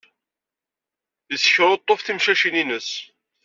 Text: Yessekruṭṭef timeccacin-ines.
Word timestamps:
Yessekruṭṭef 1.31 1.99
timeccacin-ines. 2.01 2.89